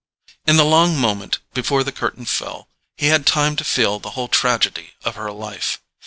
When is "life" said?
5.31-5.79